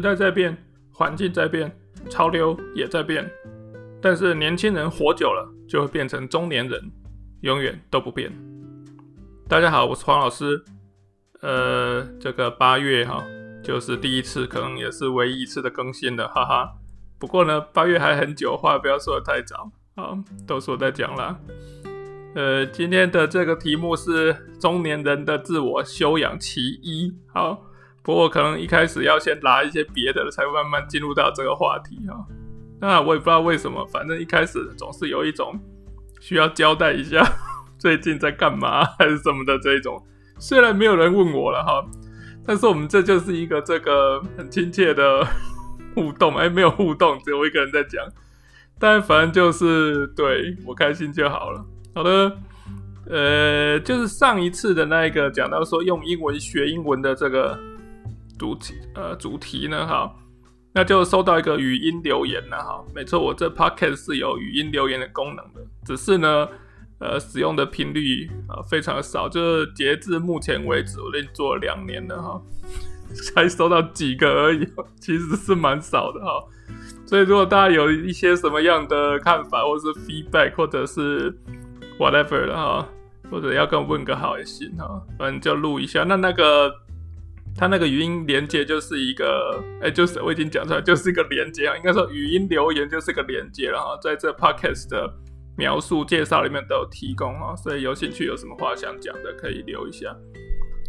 [0.00, 0.56] 时代在变，
[0.90, 1.70] 环境在变，
[2.08, 3.30] 潮流也在变，
[4.00, 6.90] 但是年轻人活久了就会变成中年人，
[7.42, 8.32] 永远都不变。
[9.46, 10.64] 大家好，我是黄老师。
[11.42, 13.22] 呃，这个八月哈，
[13.62, 16.72] 就是第一次，可能也是唯一一次的更新了，哈哈。
[17.18, 21.38] 不过呢，八月还很久，话不要说的太早，好，都是我在讲啦。
[22.34, 27.14] 呃，今天的这个题目是中年人的自我修养其一。
[27.34, 27.66] 好，
[28.02, 32.16] 不过可能一开始要先拿一些别的，才慢慢进入到这个话题哈。
[32.80, 35.58] 那我也不知道为什么，反正一开始总是有一种
[36.20, 37.22] 需要交代一下
[37.78, 40.02] 最近在干嘛还是什么的这一种。
[40.38, 41.84] 虽然没有人问我了哈，
[42.46, 45.26] 但是我们这就是一个这个很亲切的
[45.94, 46.34] 互动。
[46.36, 48.02] 哎，没有互动，只有我一个人在讲。
[48.78, 51.62] 但反正就是对我开心就好了。
[51.94, 52.32] 好的，
[53.10, 57.58] 呃，就是上一次的那一个讲到说用英文学英文的这个
[58.40, 60.10] 主题，呃，主题呢，哈，
[60.72, 66.48] 那就收到一个语音留言了，哈，没错，我这 podcast 是有语音留言的功能的，只是呢，
[67.00, 72.40] 呃，使用的频率啊非常少，就是截至目前为止，我已经做两年了，哈，
[73.34, 74.66] 才收到几个而已，
[74.98, 76.42] 其实是蛮少的，哈，
[77.04, 81.30] 所以如果大家有一些什么样的看法，或是 feedback，或者是
[81.98, 82.88] whatever 的哈，
[83.30, 86.04] 或者要跟我问个好也行哈，反正就录一下。
[86.04, 86.72] 那那个
[87.60, 91.76] 他那个语音连接就是一个，哎、就是我已经讲出来，就是一个连接啊。
[91.76, 95.12] 应该说语音留言就是个连接了哈，在这 podcast 的
[95.58, 100.16] 描述介绍里面都有提供哈，所以有兴趣有什么话想讲的可以留一下。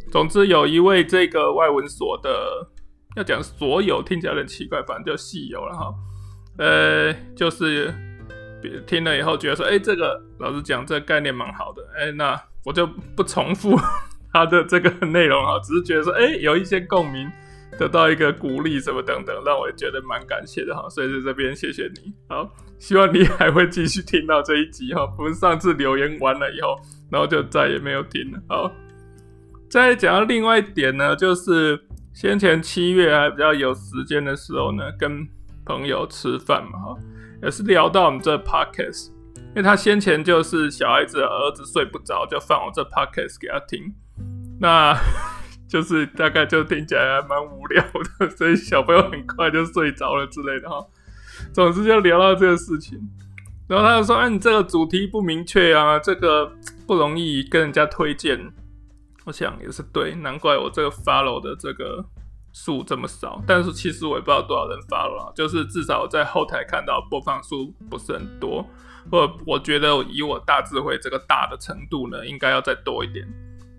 [0.09, 2.65] 总之，有一位这个外文所的
[3.17, 5.93] 要讲所有听起来有点奇怪，反正就系友了哈，
[6.57, 7.93] 呃，就是。
[8.85, 13.75] 听了以后觉得说，哎、欸，这个老师讲这个概念蛮好的，哎、那我就不重复
[14.31, 17.29] 他的这个内容啊，只是觉得说，哎、有一些共鸣，
[17.77, 22.49] 得到一个鼓励什么等等，让我也觉得蛮感谢的哈，所以在这边谢谢你，好，
[22.79, 28.71] 希望你 还会继续听到这一集哈，不是上次留言完了以后，然后就再也没有听了，好，
[29.69, 31.79] 再讲到另外一点呢，就是
[32.13, 35.27] 先前七月还比较有时间的时候呢，跟
[35.65, 36.97] 朋友吃饭嘛哈。
[37.43, 43.91] 也是聊到我们这 podcast，因为他先前就是小孩子的儿子睡不着，就放我这 podcast 给他听，
[44.61, 44.95] 那
[45.67, 47.83] 就是大概就听起来还蛮无聊
[48.19, 50.85] 的，所以小朋友很快就睡着了之类的哈。
[51.51, 52.97] 总之就聊到这个事情，
[53.67, 56.49] 然后他就说：“哎，你这个主题不明确啊，这个
[56.85, 58.53] 不容易跟人家推荐。”
[59.25, 62.05] 我想也是对，难怪我这个 follow 的这个。
[62.53, 68.61] 数这么少，但是其实我也不知道多少人 follow 了，就是至少我在后台看到播放数不是很多，
[69.09, 73.25] 或我觉得以我大智慧这个大的程度呢，应该要再多一点。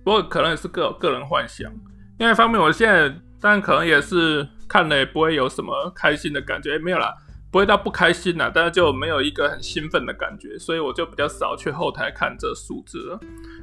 [0.05, 1.71] 不过可能也是个个人幻想，
[2.19, 3.09] 另外一方面，我现在
[3.41, 7.15] 当然可能也是看了也不会有什么开心的感觉，没有啦，
[7.51, 13.21] 不会到不开心啦，但是就没有一个很兴奋的感觉，所以我就比较少去后台看这数字了。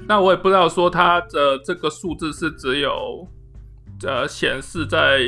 [0.08, 3.28] 那我也不知道说它的这个数字是只有。
[4.08, 5.20] 呃，显示在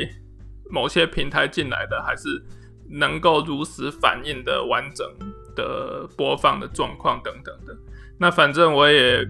[0.70, 2.42] 某些平台进来的，还是
[2.88, 5.06] 能够如实反映的完整
[5.54, 7.76] 的播放的状况等等的。
[8.18, 9.28] 那反正我也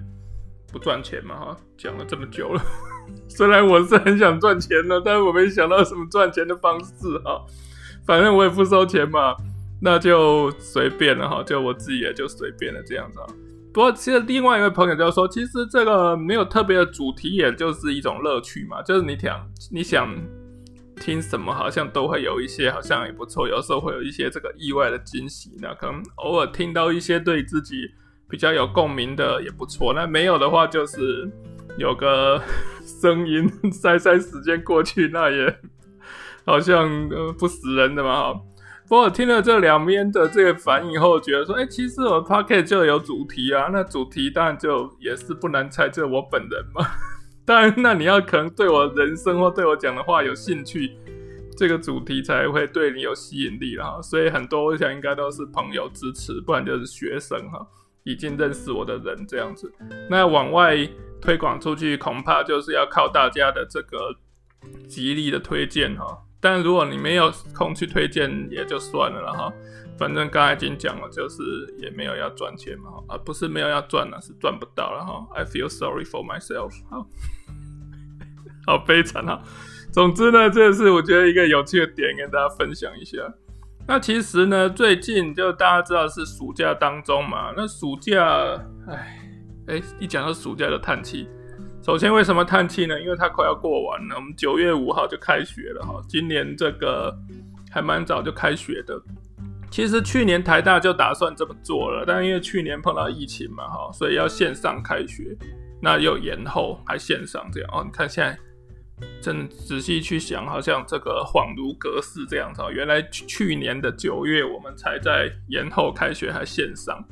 [0.72, 2.62] 不赚钱嘛，哈，讲了这么久了，
[3.28, 7.44] 虽然我是很想赚钱的，但是我没想到什么赚钱的方式哈。
[8.05, 9.37] 反正我也不收钱嘛，
[9.81, 13.27] 那就随便了哈，就我自己也就随便了这样子啊。
[13.72, 18.83] 不过，其实另外一位朋友就说，其实这个没有特别的主题，也就是一种乐趣嘛。
[18.83, 20.15] 就是你想你想
[20.97, 23.49] 听什么，好像都会有一些，好像也不错。
[23.49, 27.89] 有时候会有一些这个意外的惊喜，那可能偶尔听到一些对自己
[28.33, 29.93] 比较有共鸣的也不错。
[29.93, 31.31] 那没有的话，就是
[31.77, 32.41] 有个
[32.83, 35.55] 声音 塞塞时间过去，那也
[36.47, 38.41] 好像呃不死人的嘛哈。
[38.89, 46.87] 不过我听了这两边的这个反应后，觉得说，哎、其实我 podcast 就有主题啊，那主题当然就也是不难猜，就是我本人嘛。
[47.45, 50.91] 当然，那你要可能对我人生或对我讲的话有兴趣，
[51.57, 54.01] 这个主题才会对你有吸引力啦。
[54.03, 57.67] 所以很多我想应该都是朋友支持，不然就是学生哈，
[58.04, 59.72] 已经认识我的人这样子。
[60.10, 60.77] 那往外
[61.21, 64.16] 推广出去，恐怕就是要靠大家的这个
[64.89, 66.19] 极力的推荐哈。
[66.41, 69.53] 但如果你没有空去推荐，也就算了了哈。
[69.97, 71.43] 反正刚才已经讲了，就是
[71.78, 75.25] 也没有要赚钱嘛，而不是没有要赚了，是赚不到了哈。
[75.37, 77.07] I feel sorry for myself，好，
[78.66, 79.41] 好悲惨啊。
[79.93, 83.19] 总之呢，这是我觉得一个有趣的点，跟大家分享一下。
[83.87, 88.25] 那其实呢，最近就大家知道是暑假当中嘛，那暑假，
[88.89, 89.19] 哎
[89.67, 91.29] 哎，一讲到暑假就叹气。
[91.83, 93.01] 首先，为什么叹气呢？
[93.01, 96.01] 因为它快要过完了，我们九月五号就开学了哈。
[96.09, 97.13] 今年这个
[97.71, 98.95] 还蛮早就开学的。
[99.69, 105.37] 其实去年台大就打算这么做了，但因为去年碰到疫情嘛哈，所以要线上开学，
[105.81, 107.83] 那又延后还线上这样哦。
[107.84, 108.39] 你看现在
[109.21, 112.63] 真仔细去想，好像这个恍如隔世这样子。
[112.72, 117.03] 原来去年的九月我们才在延后开学还线上。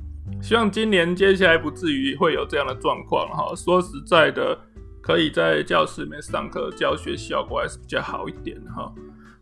[0.42, 3.54] 希望今年接下来不至于会有这样的状况哈。
[3.56, 4.56] 说实在的，
[5.02, 8.92] 可以在教室里面上课，教学效果还是比较好一点哈。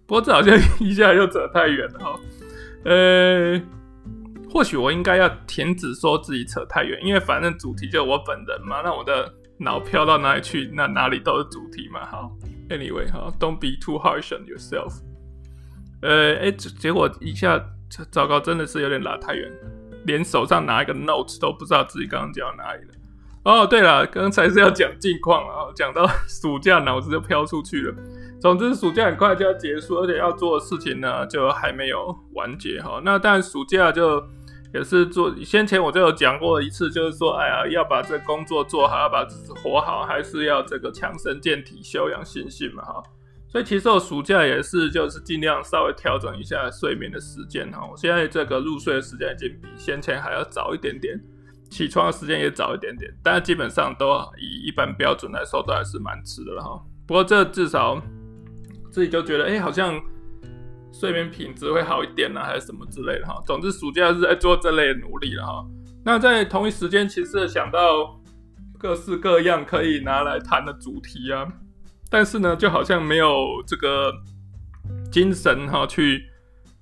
[0.06, 2.20] 不过这好像 一下又扯太远了哈。
[2.84, 3.60] 呃，
[4.50, 8.80] 或许我应该要停止说自己扯太远，因为反正主题就是我本人嘛。
[8.82, 12.04] 那我的脑飘到哪里去，那哪里都是主题嘛。
[12.06, 12.30] 好
[12.68, 15.00] ，Anyway 哈，Don't be too harsh on yourself。
[16.02, 17.60] 呃，哎，结果一下
[18.10, 19.50] 糟糕，真的是有点拉太远。
[20.04, 22.94] 连手上拿一个 note 都不知道自己刚刚讲到哪里了。
[23.44, 27.94] 哦，对了，刚才是要讲近况啊，讲到暑假脑子就飘出去了。
[28.40, 33.00] 总之，暑假很快就要结束，而且要做的事情呢就还没有完结哈。
[33.04, 34.22] 那当然，暑假就
[34.74, 43.02] 也是做，先前我就有讲过一次，就是说，哎呀，要把这工作做好，要把自己活好，还是要这个强身健体、修养心性嘛哈。
[43.50, 47.88] 所以其实我暑假也是，就是尽量稍微调整一下睡眠的时间哈。
[47.90, 51.18] 我现在这个入睡的时间已经比先前还要早一点点，
[51.70, 56.78] 起床的时间也早一点点，但是基本上都以一般标准来说都还是蛮迟的了哈。
[57.06, 57.98] 不过这至少
[58.92, 59.98] 自己就觉得，哎、好像
[60.92, 63.40] 睡眠品质会好一点呢，还是什么之类的哈。
[63.46, 65.64] 总之暑假是在做这类的努力了哈。
[66.04, 68.18] 那在同一时间，其实想到
[68.78, 71.46] 各式各样可以拿来谈的主题啊。
[72.10, 74.12] 但是呢，就好像没有这个
[75.12, 76.22] 精神哈，去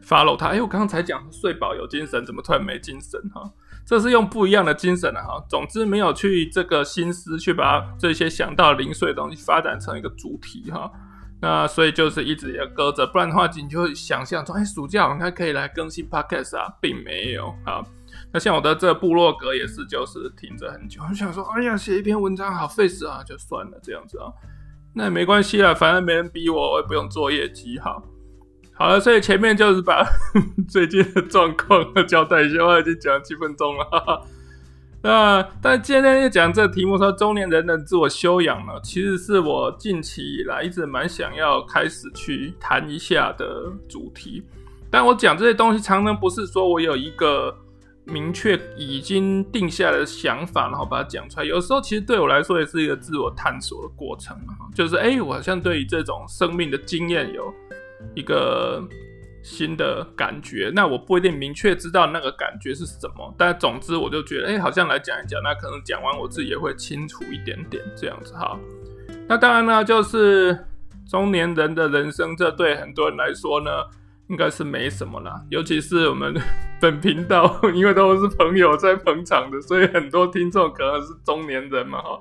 [0.02, 0.48] follow 它。
[0.48, 3.42] 哎，我刚刚才讲睡饱有精神，怎么突然没精神哈？
[3.84, 5.44] 这是用不一样的精神了哈。
[5.48, 10.90] 总之没有去这个心思去把这些想到零碎的东西发展成一个主题哈。
[11.40, 17.84] 那所以就是一直也搁着，不然的话你就想象说，哎，暑假应该可以来更新 podcast 啊，并没有啊。
[18.32, 21.02] 那像我的这部落格也是，就是停着很久。
[21.08, 24.32] 我想说，哎呀，写一篇文章好费事啊，就算了这样子啊。
[24.94, 27.78] 那也没关系啦，反正没人逼我，我也不用做业绩。
[27.78, 28.02] 好，
[28.72, 30.02] 好了，所以前面就是把
[30.66, 34.26] 最近的状况交代一下，我已经讲了七分钟了。
[35.02, 44.42] 那但今天要讲这题目说中年人的自我修养呢，其实是我近期以来一直蛮想要开始去谈一下的主题。
[44.90, 47.54] 但我讲这些东西，常常不是说我有一个。
[48.08, 51.44] 明确已经定下的想法，然后把它讲出来。
[51.44, 54.36] 有时候其实对我来说也是一个自我探索的过程，
[54.72, 57.52] 就是哎、我好像对于这种生命的经验有
[58.14, 58.80] 一个
[59.46, 60.72] 新的感觉。
[60.74, 68.58] 那我不一定明确知道那个感觉是什么，但总之我就觉得，哎、好像来讲一讲，那可能讲完我自己也会清楚一点点这样子哈。
[69.28, 70.58] 那当然呢，就是
[71.08, 73.70] 中年人的人生，这对很多人来说呢。
[74.28, 76.34] 应该是没什么啦，尤其是我们
[76.80, 82.20] 本频道，因为都是朋友在捧场的，所以很多听众可能是中年人嘛，哈，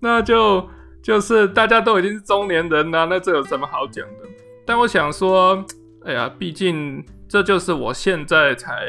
[0.00, 0.68] 那就
[1.00, 4.28] 就是大家都已经是中年人啦，那这有什么好讲的？
[4.66, 5.64] 但我想说，
[6.04, 8.86] 哎呀，毕竟这就是我现在才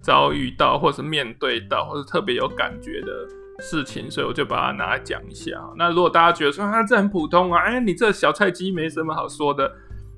[0.00, 3.26] 遭遇到，或是面对到，或是特别有感觉的
[3.60, 5.52] 事情，所以我就把它拿来讲一下。
[5.76, 9.70] 那如果大家觉得说啊，这很普通啊，哎，你这小菜鸡没什么好说的。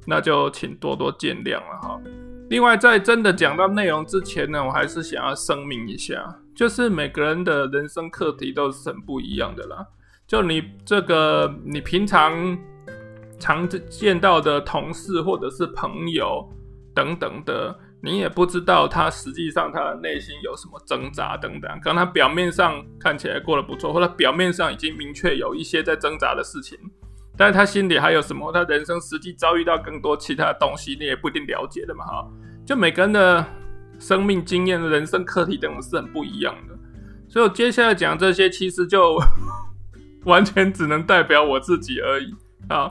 [0.09, 2.01] 那就请多多见谅了哈。
[2.49, 9.85] 另外，在真的讲到内容之前呢，我还是想要声明一下，就是每个人的人生课题都是很不一样的啦。
[10.25, 12.57] 就你这个，你平常
[13.39, 16.49] 常见到的同事或者是朋友
[16.95, 21.71] 等等的，你也不知道他实际上他的内心有什么挣扎等等。
[21.81, 26.79] 可能他表面上看起来过得不错，或者表面上已经明确有一些在挣扎的事情。
[27.37, 28.51] 但是他心里还有什么？
[28.51, 32.27] 他人生实际遭遇到更多其他的东西，你也不一定了解的嘛，哈。
[32.65, 33.45] 就每个人的
[33.99, 36.75] 生命经验、人生课题等等是很不一样的，
[37.29, 39.19] 所以我接下来讲这些，其实就
[40.25, 42.35] 完全只能代表我自己而已
[42.69, 42.91] 啊。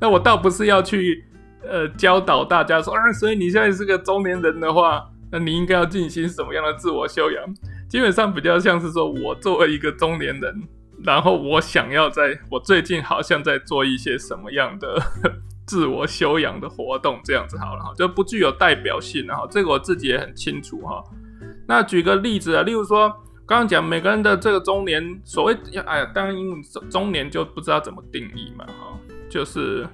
[0.00, 1.24] 那我倒不是要去
[1.62, 7.44] 呃教导大家说啊，所以你现在是个中年人的话，那你应该要进行什么样的自我修养？
[7.88, 10.62] 基本上比较像是说我作为一个中年人。
[11.04, 14.98] 然后我想要在，我最近好像在做一些什么样的
[15.66, 21.04] 自我修养的活动，这样子好了哈，就不具有代表性哈，这个我自己也很清楚哈。
[21.68, 23.10] 那举个例子啊，例如说
[23.44, 29.86] 刚刚讲每个人的这个中年，所谓哎呀，当然因为中年就不知道怎么定义嘛哈，就是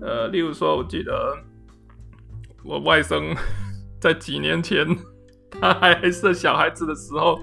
[0.00, 1.36] 呃，例如说我记得
[2.64, 3.36] 我外甥
[4.00, 4.86] 在几年前
[5.50, 7.38] 他还是小孩子的时候。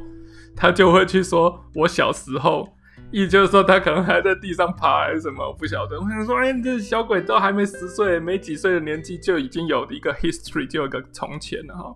[0.56, 2.68] 他就会去说，我小时候
[3.12, 5.98] 意思就是说他可能还在地上爬还是什么，我不晓得。
[5.98, 11.96] 我想说，哎，这小鬼都还没十岁，没几岁的年纪就已经有一个 history，就有一个从前了哈。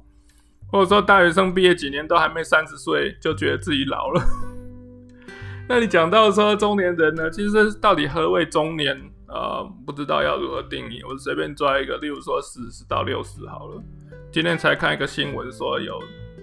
[0.72, 4.24] 或者说大学生毕业几年都还没三十岁，就觉得自己老了。
[5.74, 7.28] 那你讲到说中年人呢？
[7.32, 8.96] 其实到底何谓中年？
[9.28, 11.02] 呃，不知道要如何定义。
[11.02, 13.82] 我随便抓一个，例如说四十到六十好了。
[14.32, 16.00] 今天才看一个新闻说有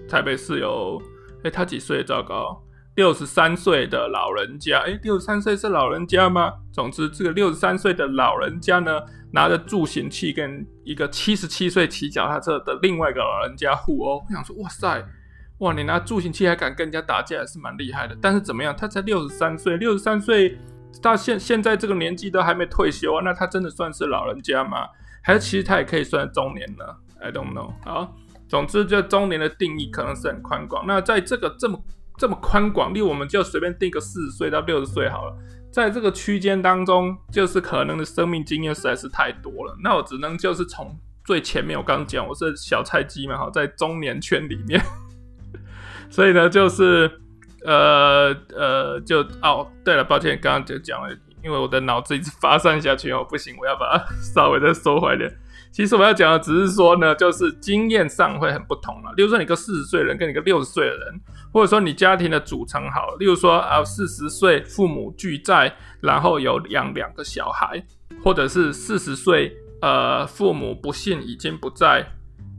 [0.09, 1.01] 台北市有，
[1.45, 2.03] 哎，他几岁？
[2.03, 2.61] 糟糕，
[2.97, 4.79] 六十三岁的老人家。
[4.79, 6.51] 哎，六十三岁是老人家吗？
[6.73, 8.99] 总之，这个六十三岁的老人家呢，
[9.31, 14.17] 拿着助行器跟一个七十七岁骑脚踏车的另外一个老人家互殴。
[14.17, 15.01] 我想说，哇塞，
[15.61, 18.17] 哇，你拿助行器还敢跟人家打架，还是蛮厉害的。
[18.19, 18.75] 但是怎么样？
[18.75, 20.57] 他才六十三岁，六十三岁。
[21.01, 24.87] 到现现在这个年纪都还没退休啊，那他真的算是老人家吗？
[25.23, 26.83] 还是其实他也可以算中年呢
[27.21, 27.71] ？I don't know。
[27.85, 28.15] 好，
[28.49, 30.85] 总之这中年的定义可能是很宽广。
[30.87, 31.79] 那在这个这么
[32.17, 35.37] 这么宽广，例如我们就随便定个四十岁到六十岁好了，
[35.71, 39.77] 在这个区间当中，就是可能的生命经验实在是太多了。
[39.83, 44.81] 那我只能就是从最前面，我刚刚讲我是小菜鸡嘛，哈，在中年圈里面，
[46.11, 47.09] 所以呢就是。
[47.63, 55.31] 呃呃，就哦，对了，抱歉，刚刚就讲了，因为我的脑子一直发散下去哦，不行，我要把它稍微再收回来。
[55.71, 59.13] 其实我要讲的只是说呢，就是经验上会很不同了。
[59.15, 61.21] 例如说，你个四十岁人跟你个六十岁的人，
[61.53, 67.85] 或者说你家庭的组成好，例如说啊，四十岁父母俱在，然后有养两个小孩，
[68.23, 72.07] 或者是四十岁呃父母不幸已经不在。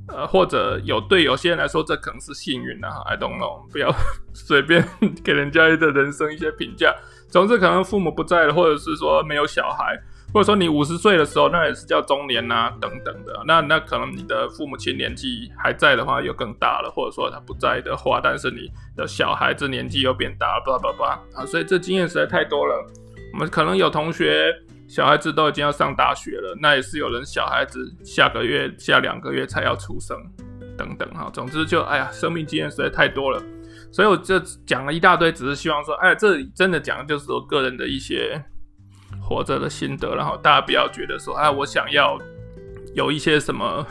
[0.09, 3.95] 呃，或者有对有些人来说，这可能是幸运的哈，I don't know，不要
[4.35, 4.87] 随便
[5.23, 6.95] 给人家的人生一些评价。
[7.31, 9.97] 总之，可能父母不在了，或者是说没有小孩，
[10.35, 13.43] 或者说你五十岁的时候，那也是叫中年呐、啊，等等的。
[13.47, 22.75] 那那可能你的父母亲年纪还在的话，又更大了，或者说他不在的话，但是你的小孩子年纪又变大了，叭叭叭啊，所以这经验实在太多了。
[23.33, 24.53] 我们可能有同学。
[24.93, 30.15] 小孩子都已经要上大学了，那也是有人小孩子下个月、下两个月才要出生，
[30.77, 31.31] 等等哈。
[31.33, 33.43] 总之就哎呀，生命经验实在太多了，
[33.91, 38.39] 所以我就讲了一大堆，只是希望说，哎，这真的讲的就是我个人的一些
[39.19, 42.19] 活着的心得，然后大家不要觉得说，哎，我想要
[42.95, 43.83] 有一些什么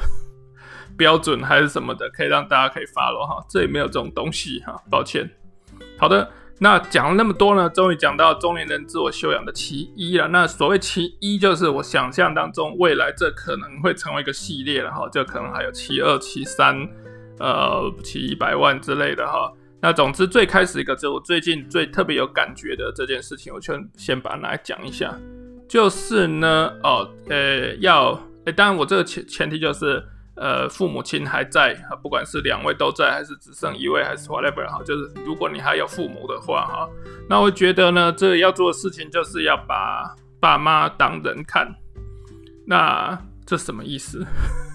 [0.95, 5.27] 标准还是什么的，可以让大家可以 follow 哈，这里没有这种东西哈，抱歉。
[5.97, 6.31] 好的。
[6.63, 10.27] 那讲了那么多呢，终于讲到中年人自我修养的其一了。
[10.27, 16.87] 那所谓其一，就是我想象当中未来这可能会成为一个系列了哈，就可能还有其二、其三，
[17.39, 19.51] 呃，其一百万之类的哈。
[19.81, 25.17] 那总之最开始一个，就我最近最特别有感觉的这件事情，我就先把它来讲一下。
[25.67, 28.11] 就是呢，哦，呃，要，
[28.45, 30.03] 诶，当然我这个前前提就是。
[30.41, 36.89] 呃，父母亲还在啊，不管是两位都在，还是只剩一位，还是 whatever 哈，就是如果你还有父母的话哈，
[37.29, 41.75] 那我觉得呢，这要做的事情就是要把爸妈当人看。
[42.65, 44.25] 那这什么意思？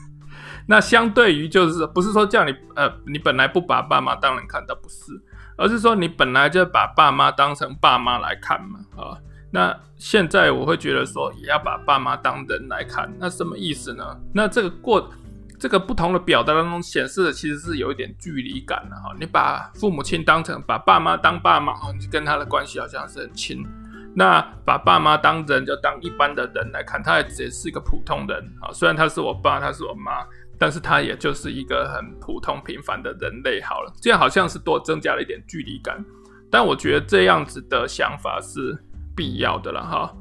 [0.68, 5.20] 那相对于就是不是说叫你呃，你本来不把爸妈当人看，倒不是，
[5.56, 9.18] 而是说你本来就把爸妈当成爸妈来看嘛啊。
[9.50, 14.16] 那现在我会觉得说也要把爸妈当人来看，那什么意思呢？
[14.32, 15.11] 那这个过。
[15.59, 19.15] 这个不同的表达当中显示的其实是有一点距离感的哈。
[19.19, 23.65] 你把父母亲当成把爸妈当爸妈，你跟他的关系好像是很亲。
[24.15, 28.73] 那把爸妈当人，就当一般的人来看，他也只是一个普通人啊。
[28.73, 30.25] 虽然他是我爸，他是我妈，
[30.59, 33.61] 但是他也就是一个很普通平凡的人类。
[33.61, 36.03] 好了，这样好像是多增加了一点距离感，
[36.51, 38.77] 但我觉得这样子的想法是
[39.15, 40.15] 必要的了哈。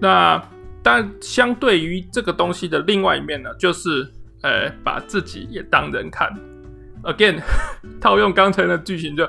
[0.00, 0.42] 那
[0.82, 4.10] 但相对于这个东西的另外一面呢，就是。
[4.42, 6.32] 呃，把自己也当人看
[7.02, 7.40] ，again，
[8.00, 9.28] 套用刚才的剧情就，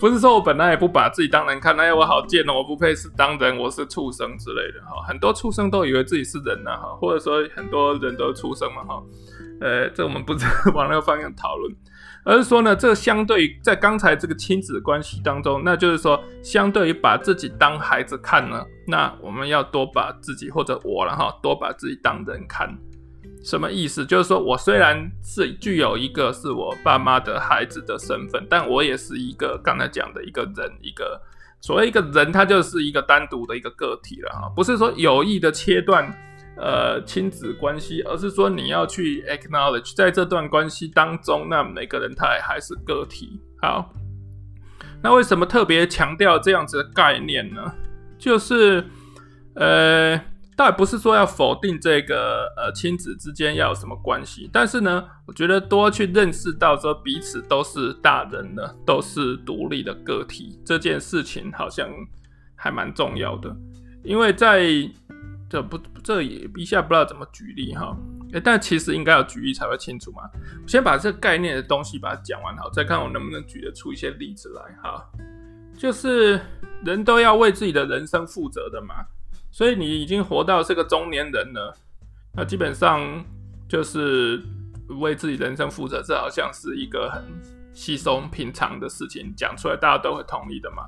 [0.00, 5.02] 不是说我本来也不把自己当人看，哎，我好贱哦，我不配是当人，我是畜生之类的哈。
[5.06, 9.02] 很多畜生都以为自己是人呐哈，或者说很多人都畜生嘛哈。
[9.60, 11.74] 呃，这我们不是往那个方向讨论，
[12.24, 22.74] 而是说呢，这相对在刚才这个亲子关系当中，那就是说，相对于把自己当孩子看呢，那我们要多把自己或者我了哈，多把自己当人看。
[23.44, 24.04] 什么意思？
[24.04, 31.20] 就是说我虽然是具有一个是我爸妈的孩子的身份，但我也是一个刚才讲的一个人，一个
[31.60, 34.52] 所谓一个人，他就是一个单独的一个个体了哈。
[34.56, 36.12] 不是说有意的切断
[36.56, 43.40] 呃亲子关系，而是说你要去 acknowledge 在这段关系当中，那每个人他也还是个体。
[43.62, 43.94] 好，
[45.02, 47.62] 那为什么特别强调这样子的概念呢？
[48.18, 48.84] 就是
[49.54, 50.20] 呃。
[50.56, 61.86] 倒也不是说要否定这个呃亲子之间要有什么关系，但是呢，我觉得多去认识到说彼此都是大人的，都是独立的个体，这件事情好像
[62.54, 63.54] 还蛮重要的，
[64.02, 64.64] 因为在
[65.48, 67.94] 这不这也一下不知道怎么举例哈，
[68.32, 70.22] 诶，但其实应该要举例才会清楚嘛。
[70.66, 75.04] 先把这概念的东西把它讲完好，再看我能不能举得出一些例子来哈。
[75.76, 76.40] 就是
[76.82, 78.94] 人都要为自己的人生负责的嘛，
[79.50, 81.74] 所以你已经活到是个中年人了，
[82.34, 83.24] 那基本上
[83.68, 84.42] 就是
[85.00, 87.22] 为自己人生负责，这好像是一个很
[87.72, 90.84] 稀松平常的事情，讲出来大家都会同意的嘛。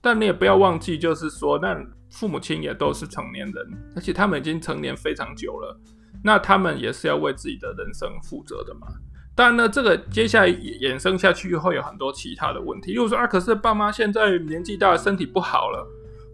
[0.00, 1.76] 但你也不要忘记，就是说，那
[2.10, 5.76] 父母亲也都是成年人，而且他们已经成年非常久了，
[6.22, 8.86] 那他们也是要为自己的人生负责的嘛。
[9.34, 15.86] 当然呢，这个接下来衍生下去会有很多其他的问题，例如说啊，可是爸妈现在年纪大，身体不好了，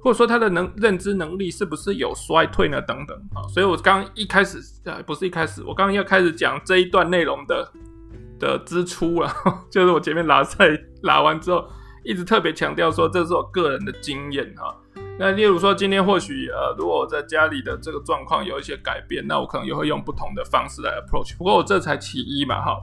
[0.04, 2.80] 或者说他的能认知能力是不是有衰退呢？
[2.82, 3.42] 等等啊。
[3.49, 7.73] 所以我刚一开始啊，不是一开始，我刚刚要开始讲这一段内容的
[8.38, 9.34] 的支出了，
[9.68, 10.68] 就是我前面拉赛
[11.02, 11.64] 拉完之后。
[12.06, 14.76] 一直特别强调说，这是我个人的经验哈。
[15.18, 21.34] 那例如说，今天或许呃，如果我在家里的这个状况有一些改变，那我可能也会用不同的方式来 approach。
[21.38, 22.76] 不过我这才其一嘛哈，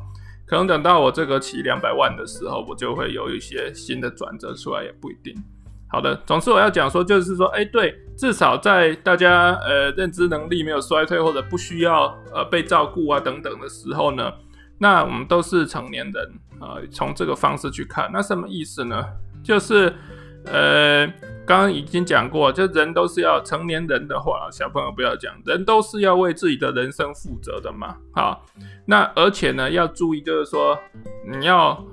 [0.48, 5.36] 可能等到我这个起两百万的时候，我就会有一些新的转折出来，也不一定。
[5.92, 14.32] 好的，总之我要讲说，就是说，哎，对，至少在大家呃认知能力没有衰退或者不需要呃被照顾啊等等的时候呢。
[14.80, 19.06] 那我们都是成年人啊，从这个方式去看，那什么意思呢？
[19.44, 19.94] 就是，
[20.46, 21.06] 呃，
[21.46, 27.96] 刚刚已经讲过，就人都是要成年人的话，小朋友不要讲，人都是要为自己的人生负责的嘛。
[28.12, 28.44] 好，
[28.86, 30.76] 那而且呢，要注意，就是说
[31.30, 31.86] 你要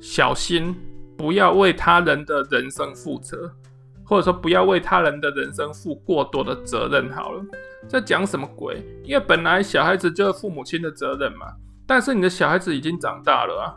[0.00, 0.74] 小心，
[1.18, 3.52] 不要为他人的人生负责，
[4.04, 7.10] 或者说不要为他人的人生负过多的责任。
[7.12, 7.44] 好了，
[7.86, 8.82] 在讲什么鬼？
[9.04, 11.48] 因为本来小孩子就是父母亲的责任嘛。
[11.86, 13.74] 但是你的小孩子已经长大了啊，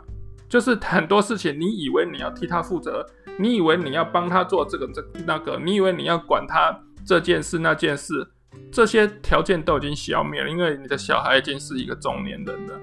[0.48, 3.04] 就是很多事情，你以为你要替他负责，
[3.38, 8.26] 你以为你要帮他做这个这那个，你以为你要管他这件事那件事，
[8.70, 12.78] 这些条件都已经消灭了，因为你的小孩已经是一个中年人了。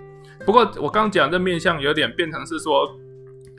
[0.46, 2.90] 不过我刚讲的面相有点变成是说，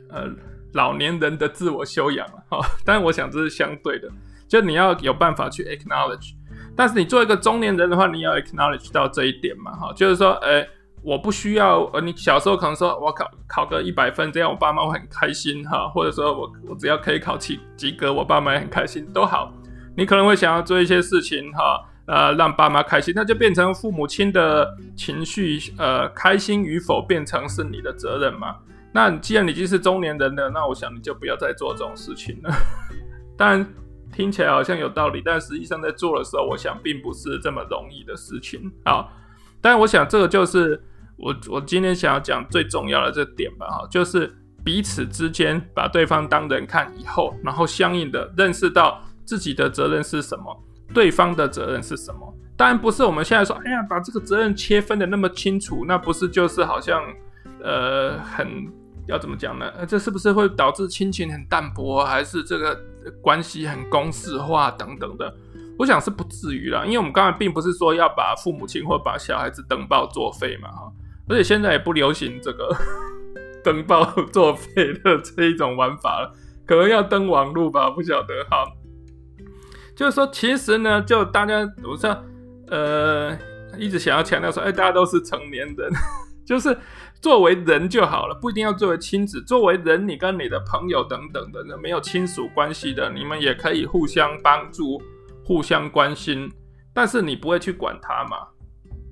[0.09, 0.29] 呃，
[0.73, 2.59] 老年人的自我修养了哈。
[2.85, 4.09] 但是我想这是相对的，
[4.47, 6.33] 就你要有办法去 acknowledge，
[6.75, 10.67] 但是你做一个中年人的话，你要 acknowledge 到这一点嘛哈，就是说，哎、
[11.03, 19.51] 我不需要，呃，你小时候可能说我考考个一百分，这样我爸妈会很开心哈，或者说我我只要可以考及及格，我爸妈也很开心都好。
[19.97, 28.55] 你可能会想要做一些事情哈，呃，让爸妈开心，那就变成父母亲的情绪，呃，开心与否变成是你的责任嘛。
[28.93, 32.53] 那既然你已经是中年人了，那我想你就不要再做这种事情了。
[33.37, 33.65] 当然
[34.11, 39.07] 听起来好像有道理，但实际上在做的时候，我想并不是这么容易的事情啊。
[39.61, 40.81] 但，我想这个就是。
[41.23, 52.35] 我我今天想要讲最重要的这点吧，哈，就是彼此之间把对方当人看以后，然后相应的认识到自己的责任是什么，对方的责任是什么。
[52.57, 57.03] 当然不是我们现在说，哎呀，把这个责任切分得那么清楚，那不是就是好像，
[57.61, 58.67] 呃，很
[59.11, 59.71] 要怎么讲呢？
[59.85, 62.79] 这是不是会导致亲情很淡薄，还是这个
[63.21, 65.31] 关系很公式化等等的？
[65.77, 70.91] 我想是不至于啦，因为我们刚才并不是说要把父母亲或把小孩子登报作废嘛，哈。
[71.27, 72.75] 而且现在也不流行这个
[73.63, 76.33] 登报作废的这一种玩法了，
[76.65, 78.65] 可能要登网路吧，不晓得哈。
[79.95, 82.17] 就是说，其实呢，就大家我说，
[82.67, 83.37] 呃，
[83.77, 85.91] 一直想要强调说，哎，大家都是成年人，
[86.45, 86.75] 就是
[87.21, 89.39] 作为人就好了，不一定要作为亲子。
[89.43, 94.99] 作为人，你跟你的朋友等等的人，没有亲属关系的，你们也可以互相帮助、
[95.45, 96.51] 互相关心，
[96.93, 98.47] 但是你不会去管他嘛。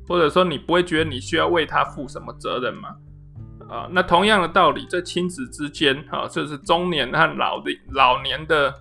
[0.07, 2.95] 或者说你不会觉得你需要为他负什么责任吗？
[3.69, 8.73] 啊，那同样的道理，在亲子之间，哈，就是中年和老的老年的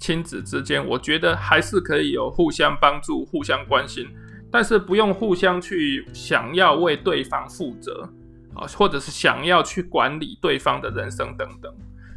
[0.00, 4.08] 亲子之间，我觉得还是可以有互相帮助、互相关心，
[4.50, 8.08] 但是不用互相去想要为对方负责
[8.54, 11.72] 啊，或者是想要去管理对方的人生等等。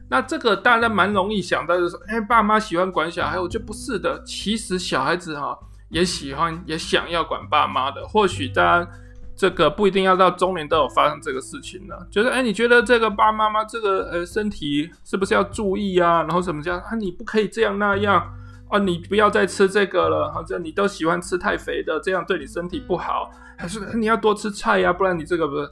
[0.09, 5.57] 那这个大家蛮容易想到，就是说，哎，爸妈喜欢管小孩，我觉得不是的，其实小孩子哈。
[5.89, 8.91] 也喜欢也想要管爸妈的，或许大家
[9.35, 11.95] 这个不一定要到中年都有发生这个事情呢。
[12.09, 16.23] 就是哎，你觉得这个爸爸妈妈这个呃身体是不是要注意啊？
[16.23, 16.95] 然后什么这样啊？
[16.95, 18.19] 你不可以这样那样
[18.67, 18.79] 啊？
[18.79, 23.29] 你不要再吃这个了，好像你都喜欢吃太肥的，这样对你身体不好。
[23.55, 25.69] 还是你要多吃菜呀，不然你这个不是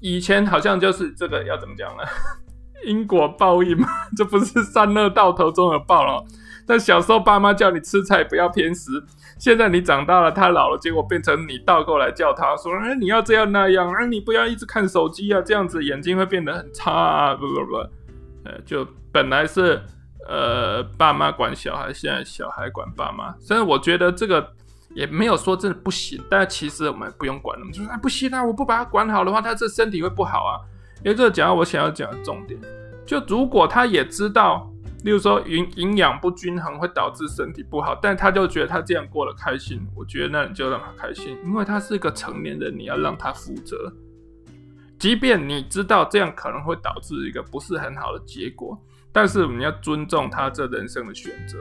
[0.00, 2.02] 以前好像就是这个要怎么讲呢？
[2.86, 3.86] 因果报应嘛，
[4.16, 6.24] 这不是善恶到头终有报了。
[6.66, 8.90] 但小时候爸妈叫你吃菜不要偏食。
[9.38, 17.76] 现在你长大了，他老了，结果变成你倒过来叫他说：“哎，你要这样那样，哎，你不要一直看手机啊，这样子眼睛会变得很差啊，不不不，
[18.44, 19.82] 呃，就本来是
[20.28, 23.34] 呃，爸妈管小孩，现在小孩管爸妈。
[23.48, 24.52] 但是我觉得这个
[24.94, 30.60] 也没有说真的不行，但其实我们不用管那么就是，哎，不行啊，我不把他管好的话，他这身体会不好啊。
[31.04, 32.60] 因为这个讲到我想要讲的重点，
[33.06, 34.70] 就如果他也知道，
[35.04, 43.92] 例如说营营养不均衡会导致身体不好，但他就觉得他这样过得开心，我觉得那你就让他开心，因为他是一个成年人，你要让他负责。
[44.98, 48.78] 即便你知道这样可能会导致一个不是很好的结果，
[49.10, 51.56] 但是你要尊重他这人生的选择。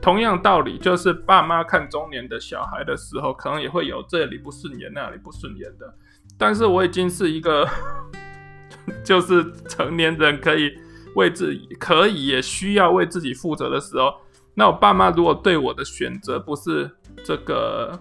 [0.00, 5.94] 同样道理，就是爸妈看中年的小孩的时候，可能也会有这里不顺眼，那里不顺眼的。
[6.38, 7.68] 但是我已经是一个，
[9.04, 10.72] 就是成年人，可以
[11.14, 14.14] 为自己，可以也需要为自己负责的时候，
[14.54, 16.90] 那我爸妈如果对我的选择不是
[17.24, 18.00] 这个。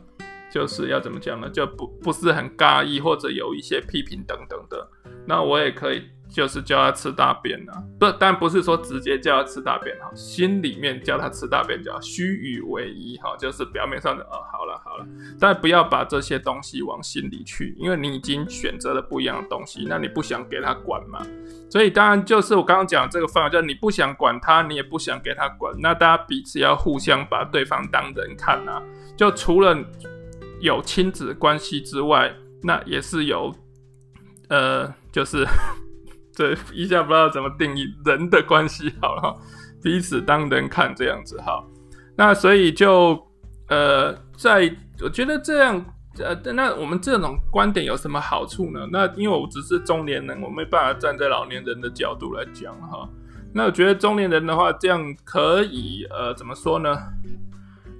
[0.49, 1.49] 就是要怎么讲呢？
[1.49, 4.89] 就不不是很尬意，或者有一些批评等等的，
[5.25, 15.05] 那我也可以就是叫他吃大便啊，不，但不是说直接叫他吃大便哈，心里面叫他吃大便叫虚与委蛇哈，就是表面上的哦，好了好了，
[15.39, 21.25] 但不要把这些东西往心里去，因为你已经选择了不一样的东西，那你不想给他管嘛？
[21.69, 28.81] 所以当然就是我刚刚讲这个方法，就是你不想管他，你也不想给他管，那大家彼此要互相把对方当人看啊，
[29.15, 29.77] 就除了。
[30.59, 33.53] 有亲子关系之外，那也是有，
[34.49, 35.45] 呃，就是
[36.37, 39.35] 对一下不知道怎么定义人的关系好了，
[39.81, 41.65] 彼此当人看这样子哈。
[42.15, 43.19] 那所以就
[43.69, 44.71] 呃，在
[45.01, 45.83] 我觉得这样
[46.19, 48.87] 呃，那我们这种观点有什么好处呢？
[48.91, 53.09] 那因为我只是中年人，我没办法站在老年人的角度来讲哈。
[53.53, 56.95] 那我觉得中年人的话，这样可以呃，怎么说呢？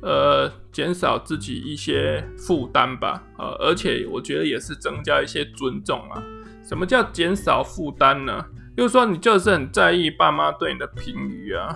[0.03, 6.21] 呃，减少自己一些负担吧，呃，而且我觉得也是增加一些尊重啊。
[6.67, 8.45] 什么叫减少负担呢？
[8.75, 11.73] 就是说你就是很在意爸妈对你的评语啊，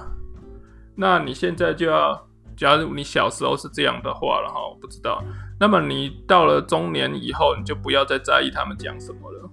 [0.95, 2.27] 那你现在就要，
[2.57, 5.23] 假如你小时候是这样的话了哈，我不知道，
[5.57, 9.49] 那么你到了中年以后，你就不要再在意他们讲什么了。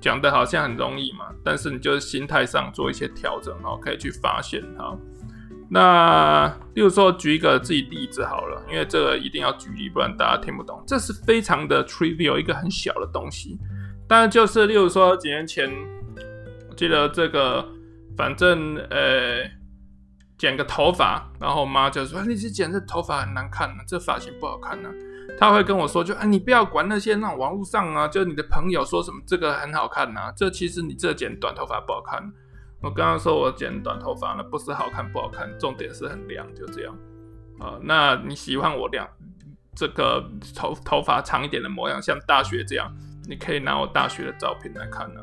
[0.00, 4.96] 讲的好像很容易嘛，但是你就是心态上做一些调整，然后可以去发现哈。
[5.68, 10.80] 那，例如说，举一个自己例子好了，因为这个一定要举例，不然大家听不懂。
[10.86, 13.58] 这是非常的 trivial，一个很小的东西。
[14.08, 15.70] 但就是，例如说，几年前，
[16.68, 17.66] 我记得这个，
[18.16, 19.42] 反正呃，
[20.36, 24.90] 剪个头发，然后我妈就说：“你这剪这头发很难看呢，这发型不好看呢。”
[25.38, 32.32] 她会跟我说：“就啊，你不要管那些那种网络上啊，就你的朋友说什么这个很好看呐，这其实你这剪短头发不好看。”
[32.82, 36.94] 我刚刚说我剪短头发了，不是好看不好看，重点是很亮，就这样。
[37.58, 39.08] 啊，那你喜欢我亮
[39.74, 40.22] 这个
[40.54, 42.94] 头头发长一点的模样，像大学这样，
[43.28, 45.20] 你可以拿我大学的照片来看呢。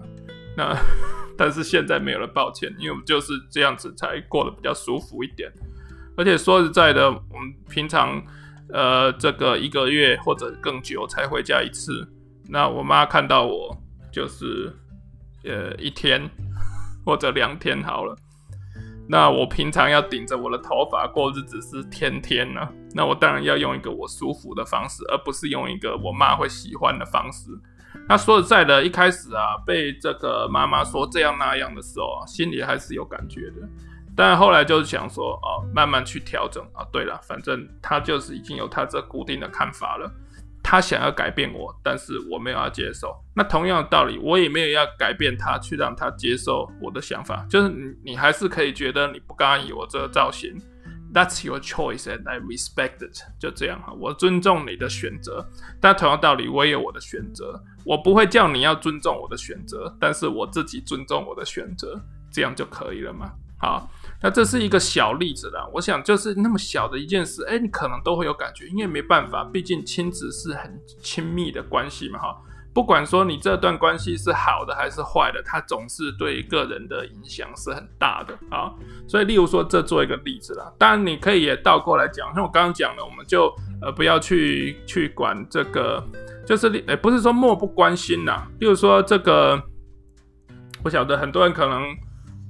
[0.56, 0.76] 那
[1.38, 5.52] 但是现在没有了，抱歉，因为我们就是这样子才过得比较舒服一点。
[6.18, 8.22] 而且说实在的，我们平常
[8.70, 12.08] 呃这个一个月或者更久才回家一次，
[12.50, 13.76] 那我妈看到我
[14.12, 14.72] 就是
[15.44, 16.30] 呃一天。
[17.04, 18.16] 或者两天好了，
[19.10, 27.50] 那我平常要顶着我的头发过日子是天天呢、啊，那我当然要用一个我舒服的方式，而不是用一个我妈会喜欢的方式。
[28.08, 33.68] 那说实在的，一开始啊，被这个妈妈说这样那样的时候啊，心里还是有感觉的，
[34.16, 36.86] 但后来就是想说哦，慢慢去调整啊。
[36.92, 40.12] 对了，反正她就是已经有她这固定的看法了。
[40.64, 43.14] 他想要改变我，但是我没有要接受。
[43.36, 47.44] 那同样的道理，我也没有要改变他，去让他接受我的想法。
[47.50, 50.56] 就是你，你还是可以觉得你不刚意我这个造型
[51.14, 53.18] ，That's your choice and I respect it。
[53.40, 55.48] 就这样哈，我尊重你的选择。
[55.80, 57.64] 但同样道理，我也有我的选择。
[57.84, 62.00] 我不会叫你要尊重我的选择，但是我自己尊重我的选择，
[62.32, 63.32] 这样就可以了嘛。
[63.58, 63.90] 好。
[64.24, 72.38] 那这是一个小例子啦，我想就是那么小的一件事，哎，你可能都会有感觉，因为没办法，毕竟亲子是很亲密的关系嘛，哈。
[72.74, 78.72] 不管说你这段关系是好的还是坏的，它总是对个人的影响是很大的啊。
[79.08, 86.04] 所以，例如说，这做一个例子啦，当然你可以也倒过来讲，像我刚刚讲的，我们就呃不要去去管这个，
[86.46, 88.48] 就是呃不是说漠不关心啦。
[88.60, 89.62] 例如说这个，
[90.84, 91.84] 我晓得很多人可能。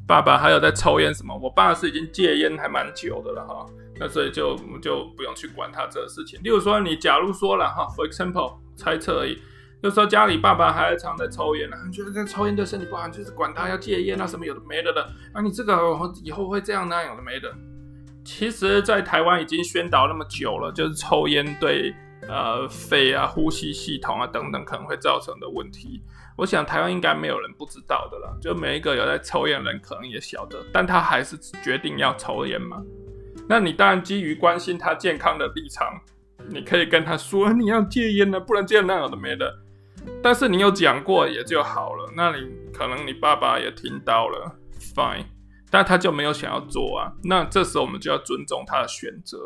[0.07, 1.33] 爸爸还有在抽烟什么？
[1.41, 3.65] 我爸是已经戒烟还蛮久的了哈，
[3.97, 6.37] 那所以就就不用去管他这个事情。
[6.43, 9.41] 例如说，你假如说了哈，for example，猜测而已，
[9.81, 15.01] 就说家里爸爸还常在抽烟啊，你觉得这抽烟对身体不好，就是管他要戒烟啊什么有的没的的
[15.33, 15.79] 啊，你这个
[16.23, 17.51] 以后会这样那样有的没的。
[18.23, 21.91] 其实，在台湾已经宣导那么久了，就是抽烟对
[22.27, 26.03] 呃肺啊、呼吸系统啊等等可能会造成的问题。
[26.37, 32.79] 我想台湾应该没有人不知道的啦，就每一个有在抽烟的人可能也晓得，但他还是决定要抽烟嘛。
[33.49, 35.99] 那你当然基于关心他健康的立场，
[36.47, 39.51] 你可以跟他说你要戒烟了，不然这样那样的没的。
[40.23, 44.55] 但是你有讲过也就好了，那你可能你爸爸也听到了
[44.95, 45.25] ，fine。
[45.73, 49.37] 但他就没有想要做啊，那这时候我们就要尊重他的选择。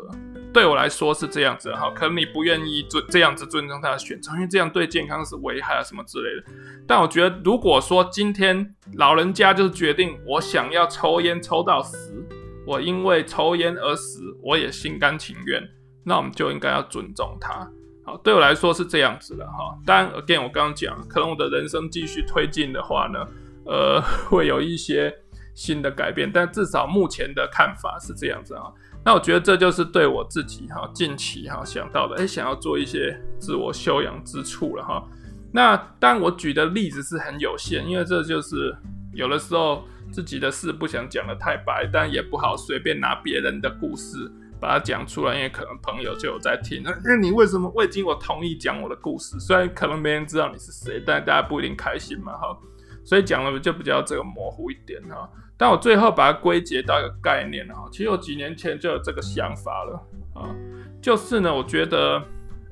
[0.52, 6.52] 对我来说是这样子哈，可能你不愿意尊这样子尊重他的选择，因为这样对健康是危害啊什么之类的。
[6.84, 12.26] 但我觉得，如果说今天老人家就是决定我想要抽烟抽到死，
[12.66, 15.62] 我因为抽烟而死，我也心甘情愿，
[16.04, 17.70] 那我们就应该要尊重他。
[18.06, 19.76] 好，对我来说是这样子的哈。
[19.84, 23.18] 当然，again 我刚刚讲，可能我的人生继续推进的话呢，
[23.66, 25.14] 呃，会有一些。
[25.58, 28.64] 新的改变，但至少目前的看法是这样子啊。
[29.02, 35.02] 那我觉得这就是对我自己哈近期哈想到的，哎，想要做一些自我修养之处了哈。
[35.50, 38.76] 那当然我举的例子是很有限，因为这就是
[39.14, 46.82] 有的时候自己的事不想讲得太白，但也不好随便拿别人的故事把它讲出来，因为可能朋友就有在听。
[46.82, 49.38] 那你为什么未经我同意讲我的故事？
[49.38, 52.56] 虽然可能没人知道你是谁，但大家不一定开心嘛哈。
[53.04, 55.28] 所以讲了就比较这个模糊一点哈。
[55.58, 60.54] 但我最后把它归结到一个概念哈，其实我几年前就有这个想法了啊，
[61.00, 62.22] 就是呢，我觉得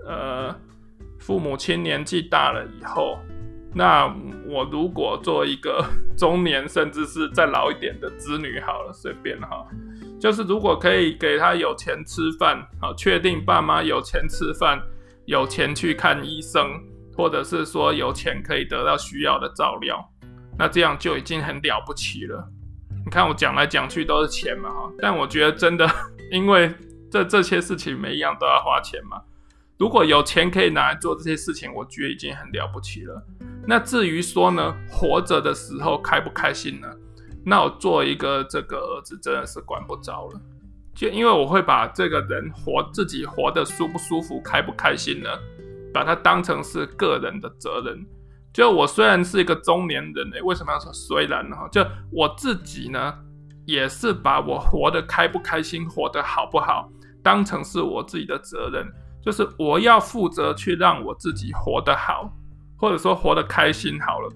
[0.06, 0.54] 呃，
[1.18, 3.18] 父母亲年纪大了以后，
[3.72, 4.06] 那
[4.46, 5.82] 我如果做一个
[6.14, 9.66] 中年甚至是再老一点的子女好了，随便哈，
[10.20, 14.80] 就是如果可以给他有钱吃饭啊，确定爸妈有钱吃饭，
[15.26, 16.80] 有钱去看医生，
[17.16, 20.02] 或者是说有钱可以得到需要的照料，
[20.58, 22.48] 那这样就已经很了不起了。
[23.04, 25.86] 你看我讲来讲去都是钱嘛哈，但我觉得真的，
[26.32, 26.72] 因为
[27.10, 29.20] 这这些事情每一样都要花钱嘛。
[29.76, 33.22] 如果有钱可以拿来做这些事情，我觉得已经很了不起了。
[33.66, 36.88] 那至于说呢，活着的时候开不开心呢？
[37.44, 40.40] 那我做一个这个儿子真的是管不着了，
[40.94, 45.28] 就因为我会把这个人活自己活得舒不舒服、开不开心呢，
[45.92, 48.04] 把它当成是个人的责任。
[48.52, 51.56] 就我虽然是一个中年人诶，为什么要说虽然呢？
[51.72, 53.12] 就我自己呢，
[53.66, 56.88] 也是把我活得开不开心、活得好不好，
[57.20, 58.86] 当成是我自己的责任，
[59.20, 62.32] 就是我要负责去让我自己活得好，
[62.76, 64.32] 或者说活得开心好了，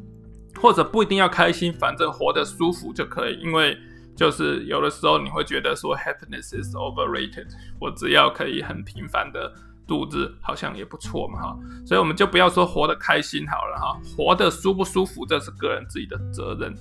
[0.60, 3.38] 或者不一定要开心，反正活得舒服就可以。
[3.40, 3.76] 因为
[4.14, 7.46] 就是有的时候你会觉得说 happiness is overrated，
[7.80, 9.52] 我只要可以很平凡的。
[9.88, 16.74] 度日好像也不错嘛哈，所以我们就不要说活得开心好了哈，活得舒不舒服这是个人自己的责任。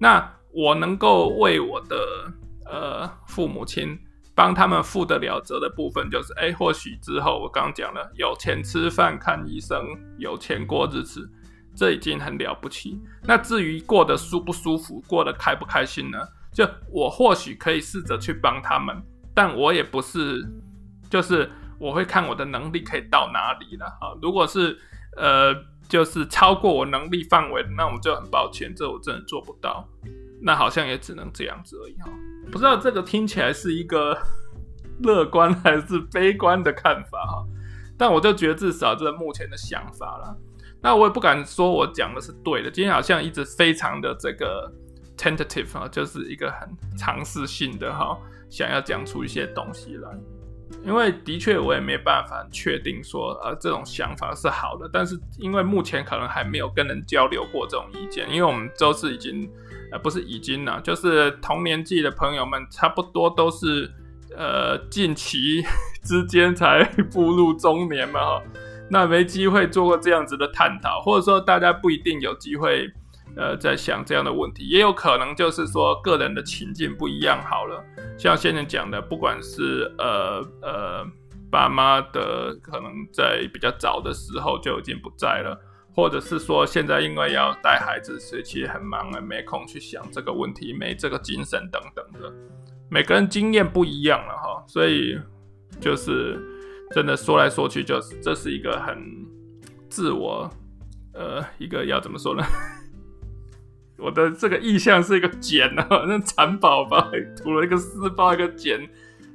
[0.00, 2.32] 那我能够为我的
[2.64, 3.98] 呃父母亲
[4.34, 9.84] 帮他们负得了责的部分，就是哎，或许之后我刚讲了，有钱吃饭看医生，
[10.16, 11.28] 有钱过日子，
[11.76, 12.98] 这已经很了不起。
[13.22, 16.18] 那至于过得舒不舒服，过得开不开心呢？
[16.52, 18.96] 就我或许可以试着去帮他们，
[19.34, 20.42] 但我也不是
[21.10, 21.50] 就是。
[21.78, 24.16] 我会看我的能力可以到哪里了啊！
[24.22, 24.78] 如果是
[25.14, 25.54] 呃，
[25.86, 29.86] 就是超过我能力范围，那我们就很抱歉，这我真的做不到。
[30.40, 32.10] 那好像也只能这样子而已哈。
[32.50, 34.16] 不知道这个听起来是一个
[35.04, 37.44] 乐观还是悲观的看法哈，
[37.98, 40.34] 但我就觉得至少这是目前的想法了。
[40.86, 44.72] 那我也不敢说我讲的是对的，今天好像一直非常的这个
[45.18, 48.16] tentative 啊，就是一个很尝试性的哈，
[48.48, 50.08] 想要讲出一些东西来。
[50.84, 59.50] 因为的确我也没办法确定说，呃，这种想法是好的，但是因为目前可能还没有跟人交流过这种意见，因为我们都是已经，
[59.90, 63.90] 呃，不是已经了，就是同年纪的朋友们，差不多都是，
[64.36, 65.64] 呃，近期
[66.04, 68.42] 之间才步入中年嘛，哈，
[68.90, 72.88] 那没机会做过这样子的探讨，或者说大家不一定有机会。
[73.38, 77.38] 呃，在想这样的问题，也有可能就是说个人的情境不一样。
[77.44, 77.84] 好了，
[78.16, 81.06] 像先生讲的，不管是呃呃
[81.50, 85.60] 爸妈的可能在比较早的时候就已经不在了，
[85.94, 92.32] 或者是说现在因为要带孩子，所以其实很忙啊，没空去想这个问题，没这个精神等等的。
[92.88, 95.20] 每个人经验不一样了哈，所以
[95.78, 96.40] 就是
[96.92, 98.96] 真的说来说去，就是这是一个很
[99.88, 100.50] 自我
[101.14, 102.42] 呃一个要怎么说呢？
[103.98, 108.88] 我的这个意象是一个茧啊，那蚕宝宝吐了一个丝包，一个茧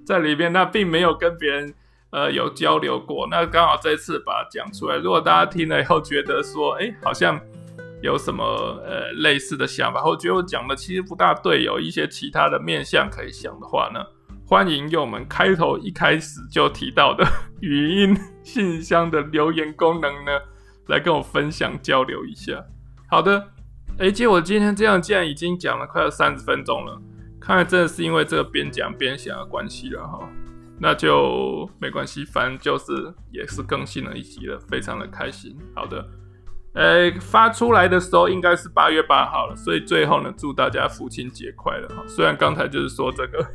[0.05, 1.73] 在里面，那并没有跟别人
[2.11, 4.97] 呃有交流过，那刚好这次把它讲出来。
[4.97, 7.39] 如果大家听了以后觉得说，哎，好像
[8.03, 8.43] 有什么
[8.85, 13.99] 呃类似的想法，或觉得我讲的其实不大对，有一些其他的面向可以想的话呢，
[14.51, 17.25] 欢迎用我们开头一开始就提到的
[17.61, 20.31] 语音信箱的留言功能呢，
[20.87, 22.61] 来跟我分享交流一下。
[23.09, 23.47] 好的，
[23.97, 27.01] 哎，结果今天这样竟然已经讲了快要三十分钟了，
[27.39, 30.29] 看来真的是因为这个边讲边想的关系了哈。
[30.77, 32.91] 那就没关系，反正就是
[33.31, 35.57] 也是更新了一集了，非常的开心。
[35.73, 36.05] 好的。
[36.73, 42.03] 呃，发出来的时候应该是八月八号了，所以最后呢，祝大家父亲节快乐哈。
[42.05, 43.45] 虽然刚才就是说这个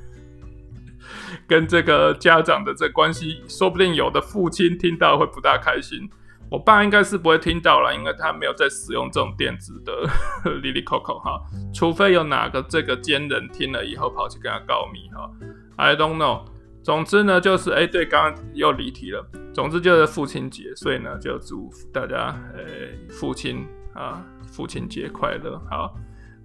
[1.47, 6.09] 跟这个家长的这关系，说不定有的父亲听到会不大开心。
[6.49, 9.93] 我爸应该是不会听到了，因为他没有在使用这种电子的
[10.63, 11.41] Lily Coco 哈，
[11.75, 15.29] 除非有哪个这个奸人听了以后跑去跟他告密哈。
[15.77, 16.45] I don't know。
[16.85, 19.29] 总之呢，就是哎、欸，对，刚刚又离题了。
[19.53, 25.61] 总之就是父亲节，所以呢，就祝大家呃、欸，父亲啊，父亲节快乐。
[25.69, 25.97] 好，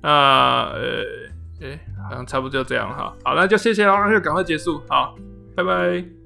[0.02, 1.04] 那呃，
[1.62, 3.13] 欸，好像差不多就这样哈。
[3.24, 4.82] 好，那就谢谢了，那就赶快结束。
[4.88, 5.15] 好，
[5.56, 6.21] 拜拜。